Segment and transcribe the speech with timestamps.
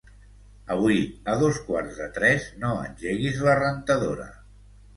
[0.75, 0.97] Avui
[1.33, 4.31] a dos quarts de tres no engeguis la rentadora.